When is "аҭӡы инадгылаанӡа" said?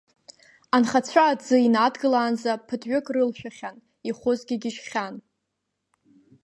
1.31-2.53